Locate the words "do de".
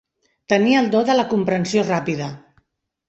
0.95-1.17